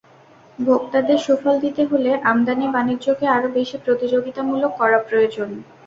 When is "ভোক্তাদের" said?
0.59-1.17